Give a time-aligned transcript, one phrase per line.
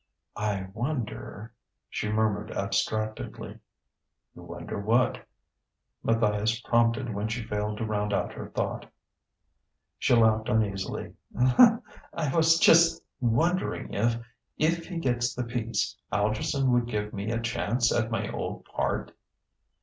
[0.37, 1.53] "I wonder..."
[1.87, 3.59] she murmured abstractedly.
[4.35, 5.27] "You wonder what?"
[6.03, 8.91] Matthias prompted when she failed to round out her thought.
[9.99, 11.13] She laughed uneasily.
[11.37, 11.81] "I
[12.33, 14.15] was just wondering if
[14.57, 19.15] if he gets the piece Algerson would give me a chance at my old part?"